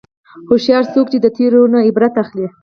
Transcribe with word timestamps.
هوښیار 0.47 0.83
څوک 0.93 1.07
دی 1.09 1.11
چې 1.11 1.17
د 1.21 1.27
تېرو 1.37 1.61
نه 1.73 1.79
عبرت 1.87 2.13
اخلي. 2.23 2.47